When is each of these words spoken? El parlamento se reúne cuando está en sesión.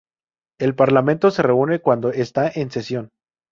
El 0.59 0.73
parlamento 0.73 1.29
se 1.29 1.43
reúne 1.43 1.79
cuando 1.79 2.09
está 2.09 2.49
en 2.51 2.71
sesión. 2.71 3.09